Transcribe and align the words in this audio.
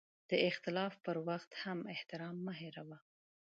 د 0.29 0.31
اختلاف 0.49 0.93
پر 1.05 1.15
وخت 1.27 1.51
هم 1.63 1.79
احترام 1.93 2.35
مه 2.45 2.53
هېروه. 2.61 2.97